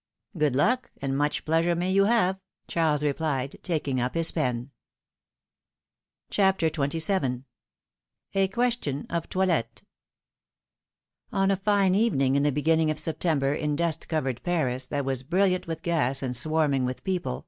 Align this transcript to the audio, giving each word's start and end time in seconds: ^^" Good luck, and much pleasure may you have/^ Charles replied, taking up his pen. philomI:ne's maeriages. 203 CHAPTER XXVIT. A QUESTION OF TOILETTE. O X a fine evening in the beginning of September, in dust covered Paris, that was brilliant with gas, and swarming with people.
^^" 0.35 0.39
Good 0.39 0.55
luck, 0.55 0.89
and 0.99 1.15
much 1.15 1.45
pleasure 1.45 1.75
may 1.75 1.91
you 1.91 2.05
have/^ 2.05 2.39
Charles 2.67 3.03
replied, 3.03 3.57
taking 3.61 4.01
up 4.01 4.15
his 4.15 4.31
pen. 4.31 4.71
philomI:ne's 6.31 6.55
maeriages. 6.55 6.73
203 6.73 6.99
CHAPTER 6.99 6.99
XXVIT. 7.01 7.43
A 8.33 8.47
QUESTION 8.47 9.05
OF 9.11 9.29
TOILETTE. 9.29 9.83
O 11.31 11.43
X 11.43 11.51
a 11.53 11.55
fine 11.55 11.93
evening 11.93 12.35
in 12.35 12.41
the 12.41 12.51
beginning 12.51 12.89
of 12.89 12.97
September, 12.97 13.53
in 13.53 13.75
dust 13.75 14.07
covered 14.09 14.41
Paris, 14.41 14.87
that 14.87 15.05
was 15.05 15.21
brilliant 15.21 15.67
with 15.67 15.83
gas, 15.83 16.23
and 16.23 16.35
swarming 16.35 16.83
with 16.83 17.03
people. 17.03 17.39